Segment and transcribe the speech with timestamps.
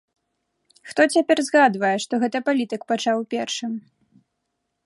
[0.93, 3.71] Хто цяпер згадвае, што гэта палітык пачаў першым?